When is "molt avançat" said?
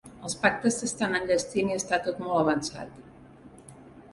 2.29-2.99